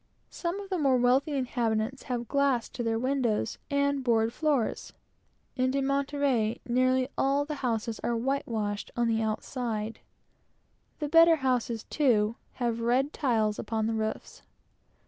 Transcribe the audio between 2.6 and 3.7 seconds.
to their windows